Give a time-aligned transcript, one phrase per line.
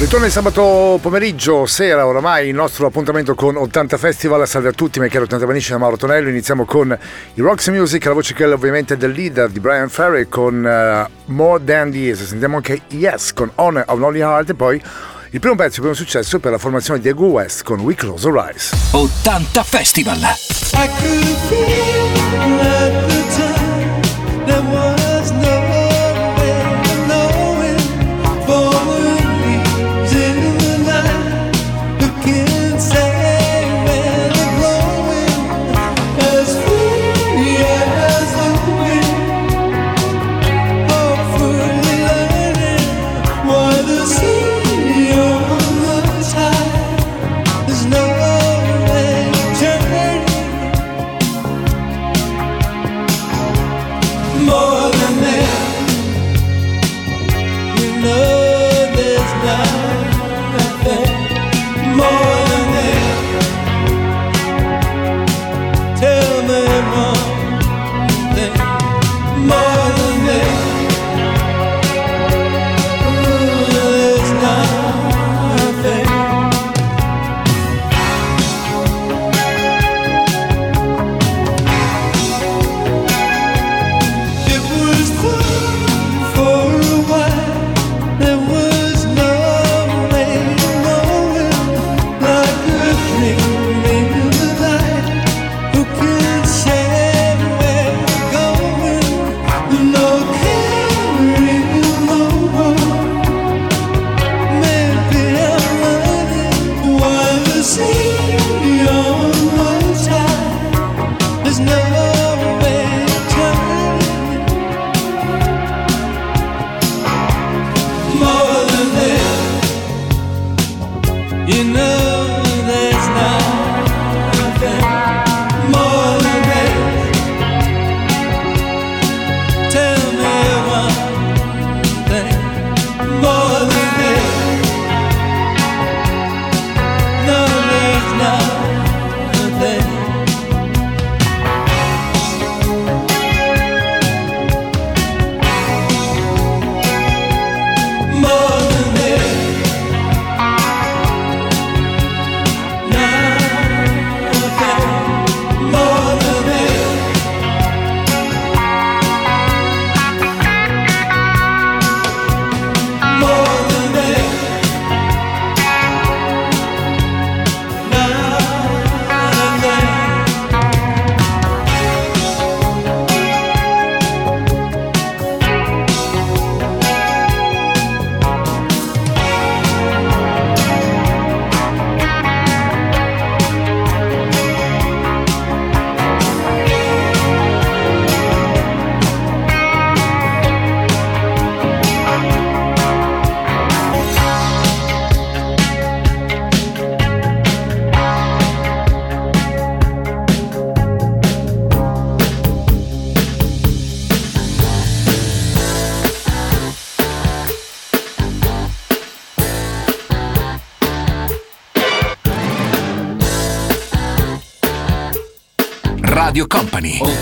[0.00, 4.48] Ritorno il sabato pomeriggio, sera oramai, il nostro appuntamento con 80 Festival.
[4.48, 6.30] Salve a tutti, miei cari 80 amici da Mauro Tonello.
[6.30, 6.98] Iniziamo con
[7.34, 11.32] i Roxy Music, la voce che è ovviamente del leader di Brian Ferry con uh,
[11.32, 12.24] More Than Years.
[12.24, 14.82] Sentiamo anche Yes con Honor of Lonely Heart e poi
[15.32, 18.26] il primo pezzo, il primo successo per la formazione di Ego West con We Close
[18.26, 18.72] Our Eyes.
[18.92, 20.16] 80 Festival.
[20.16, 24.99] I could feel at the time there was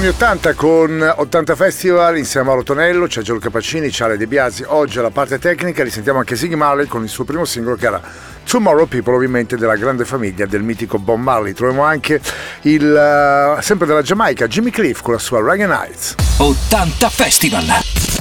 [0.00, 4.64] anni 80 con 80 Festival insieme a Rotonello, c'è Giorgio Capacini, c'è Ale De Biasi.
[4.66, 8.00] Oggi alla parte tecnica risentiamo anche Siggy Marley con il suo primo singolo che era
[8.44, 11.52] Tomorrow People, ovviamente della grande famiglia del mitico Bob Marley.
[11.52, 12.18] Troviamo anche
[12.62, 16.14] il eh, sempre della Giamaica, Jimmy Cliff con la sua Reggae Nights.
[16.38, 18.19] 80 Festival!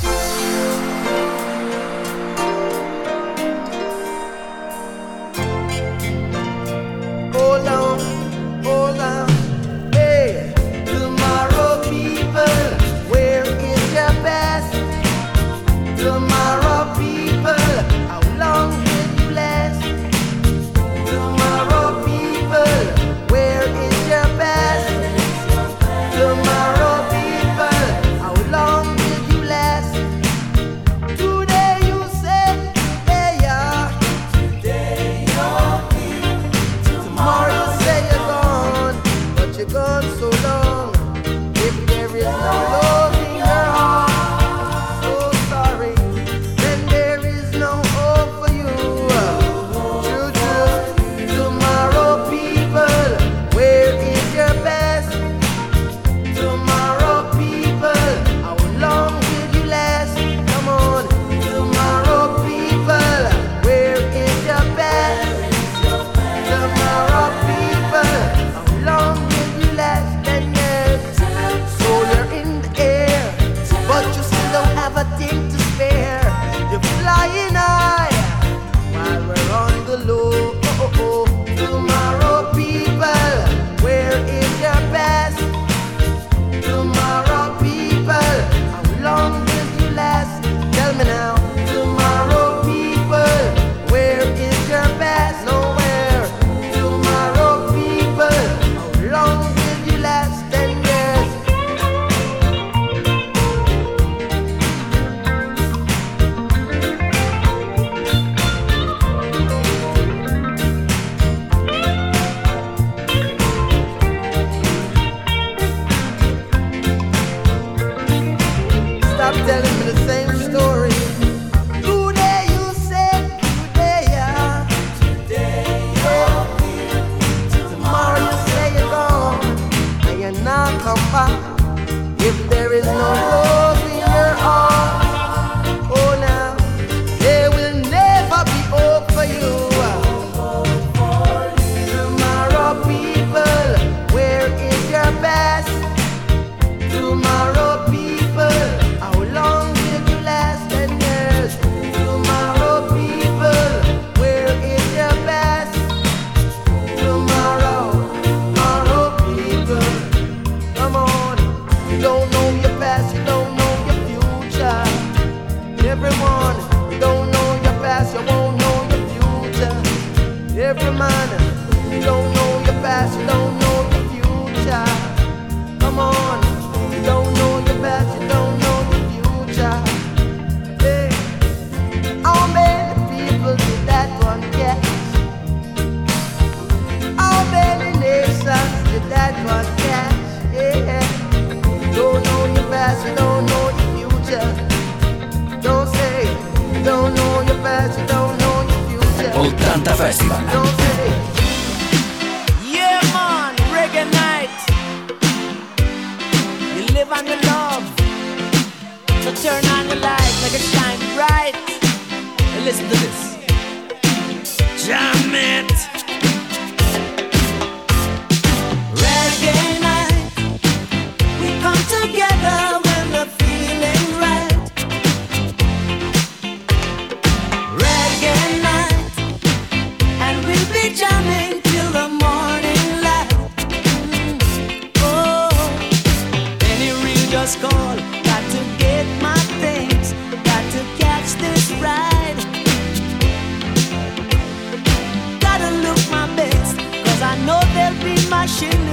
[248.62, 248.89] wishing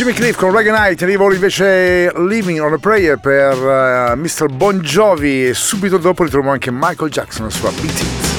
[0.00, 4.46] Jimmy Cliff con Reggae Night, arrivo invece Living on a Prayer per eh, uh, Mr.
[4.50, 8.29] Bon Jovi e subito dopo ritroviamo anche Michael Jackson sulla Beat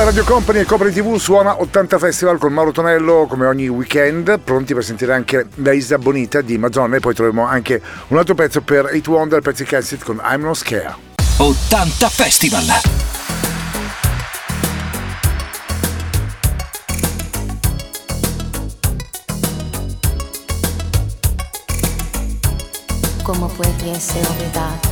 [0.00, 4.38] da Radio Company e Copri TV suona 80 Festival con Mauro Tonello come ogni weekend,
[4.38, 8.34] pronti per sentire anche La Isa Bonita di Madonna e poi troveremo anche un altro
[8.34, 10.94] pezzo per 8 Wonder, Patsy Cassidy con I'm No Scare.
[11.36, 12.64] 80 Festival!
[23.22, 24.89] Come puoi essere olvidado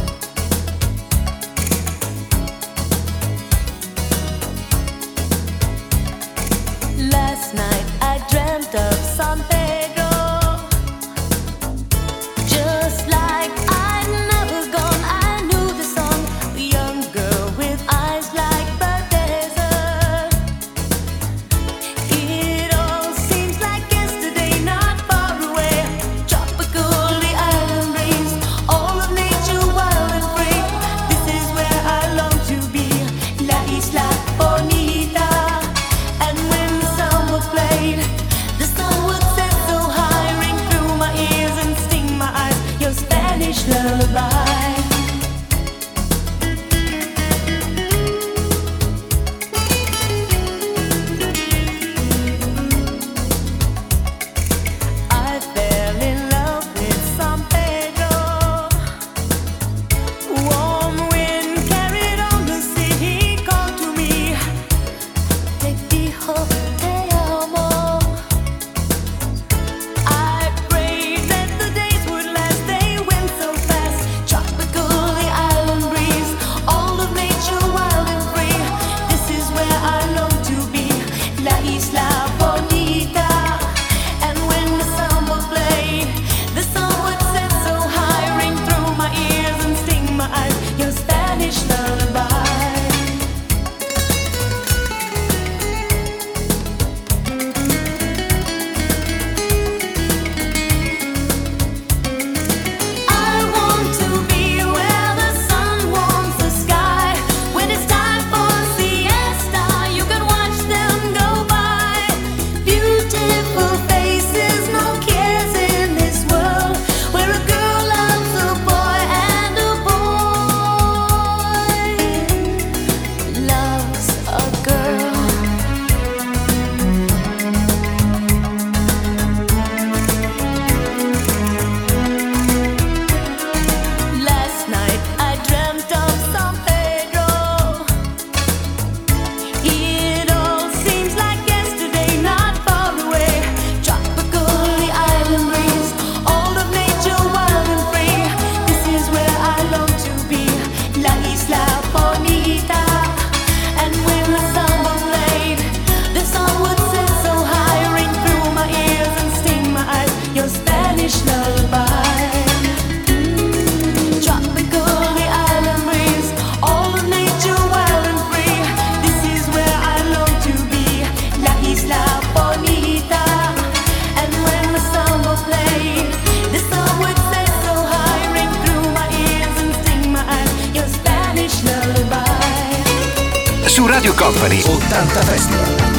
[183.78, 185.97] su Radio Company 80 Festival.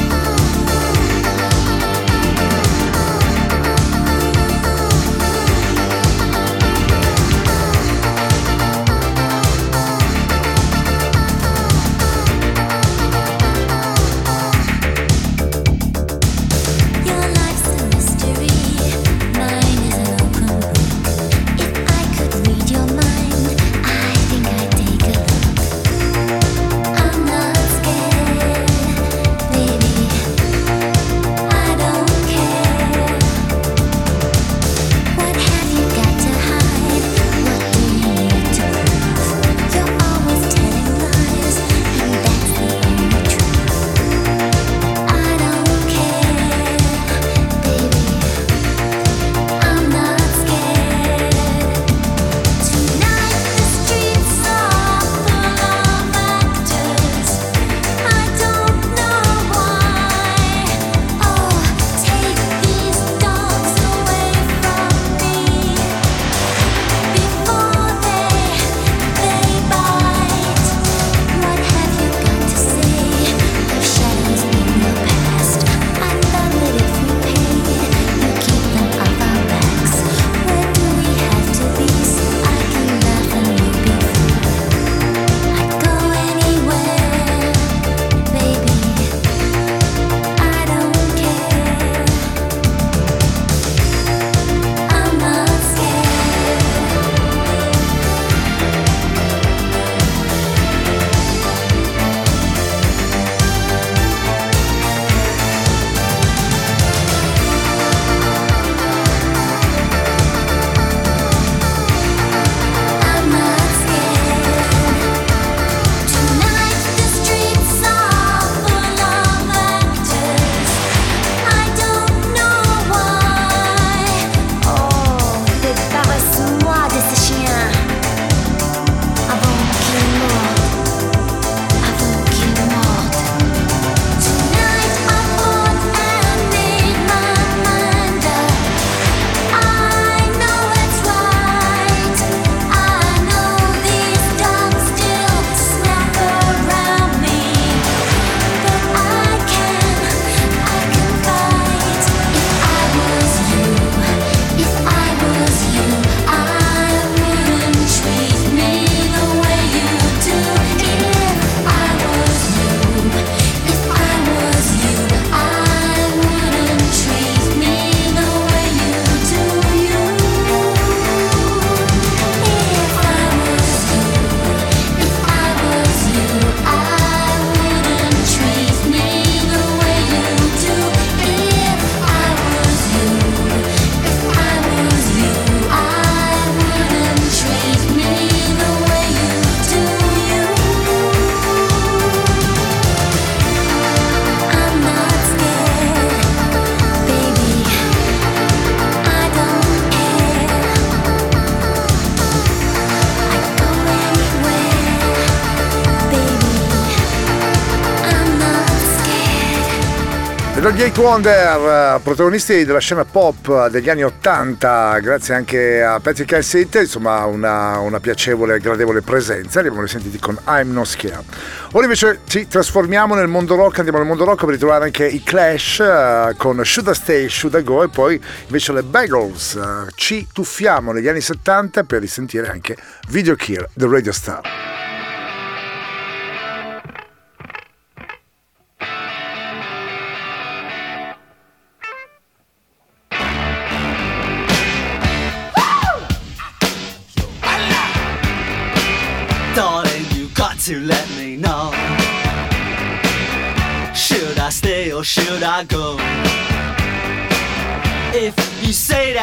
[210.80, 216.32] gli 8 Wonder, eh, protagonisti della scena pop degli anni 80, grazie anche a Patrick
[216.32, 221.24] Hassett, insomma una, una piacevole e gradevole presenza, li abbiamo sentiti con I'm No Scared.
[221.72, 225.22] Ora invece ci trasformiamo nel mondo rock, andiamo nel mondo rock per ritrovare anche i
[225.22, 229.60] Clash uh, con Should I Stay, Should I Go e poi invece le Bagels.
[229.60, 232.74] Uh, ci tuffiamo negli anni 70 per risentire anche
[233.08, 234.69] Video Kill, The Radio Star.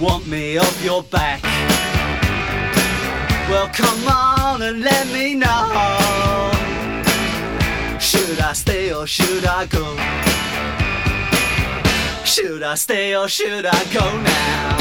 [0.00, 1.42] want me off your back.
[3.48, 6.50] Well, come on and let me know.
[8.00, 9.96] Should I stay or should I go?
[12.24, 14.78] Should I stay or should I go now?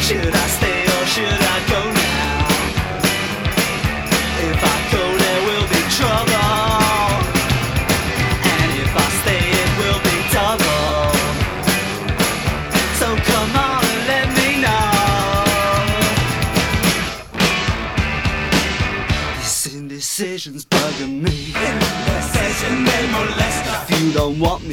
[0.00, 0.87] Should I stay?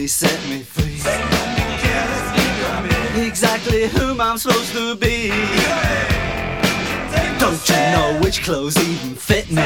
[0.07, 1.01] Set me free.
[3.25, 5.29] Exactly whom I'm supposed to be.
[7.39, 9.63] Don't you know which clothes even fit me?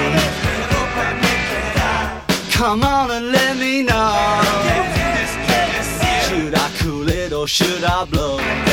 [2.51, 4.41] Come on and let me know.
[6.27, 8.68] Should I cool it or should I blow?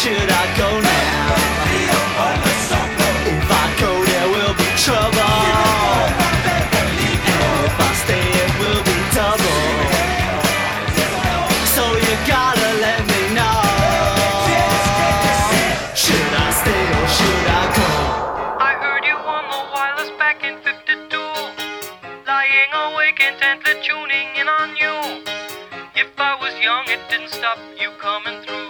[0.00, 1.36] Should I go now?
[3.36, 5.36] If I go, there will be trouble.
[7.68, 9.60] If I stay, it will be double.
[11.76, 13.60] So you gotta let me know.
[15.92, 17.90] Should I stay or should I go?
[18.56, 21.12] I heard you on the wireless back in 52.
[22.24, 24.96] Lying awake intently tuning in on you.
[25.94, 28.69] If I was young, it didn't stop you coming through.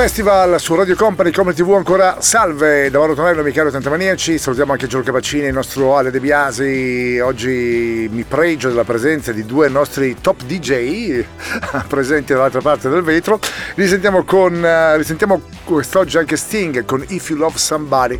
[0.00, 2.88] Festival su Radio Company, Come TV ancora salve.
[2.88, 8.08] Da Mauro Tonello, Michele Tantamaniaci, salutiamo anche Giorgio Capacini, il nostro Ale De Biasi, oggi
[8.10, 11.22] mi pregio della presenza di due nostri top DJ
[11.86, 13.38] presenti dall'altra parte del vetro,
[13.74, 18.18] risentiamo, con, eh, risentiamo quest'oggi anche Sting con If You Love Somebody.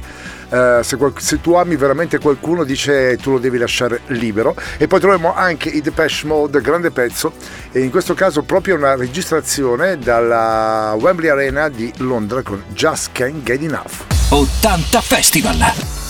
[0.51, 4.55] Eh, se, qual- se, tu ami veramente qualcuno dice tu lo devi lasciare libero.
[4.79, 7.33] E poi troviamo anche i Depeche Mode grande pezzo.
[7.73, 13.43] E in questo caso proprio una registrazione dalla Wembley Arena di Londra con Just Can't
[13.43, 14.05] Get Enough.
[14.31, 16.10] 80 Festival.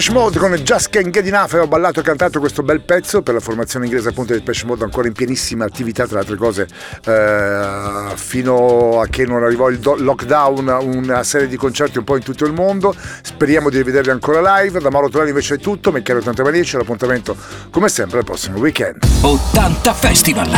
[0.00, 3.20] Depeche Mode con Just Can't Get Enough e ho ballato e cantato questo bel pezzo
[3.20, 6.36] per la formazione inglese appunto di Depeche Mode ancora in pienissima attività tra le altre
[6.36, 6.66] cose
[7.04, 12.16] eh, fino a che non arrivò il do- lockdown una serie di concerti un po'
[12.16, 15.92] in tutto il mondo speriamo di rivederli ancora live da Mauro Tonelli invece è tutto
[15.92, 17.36] mi chiamo 80 Manici l'appuntamento
[17.70, 20.48] come sempre al prossimo weekend 80 Festival.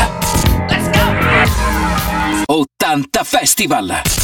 [0.69, 0.89] Let's
[2.47, 2.55] go!
[2.55, 4.03] 80 Festival.